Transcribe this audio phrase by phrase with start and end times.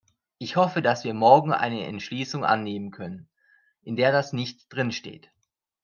[0.39, 3.29] Ich hoffe, dass wir morgen eine Entschließung annehmen können,
[3.83, 5.29] in der das nicht drinsteht.